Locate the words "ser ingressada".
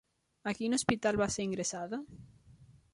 1.37-2.03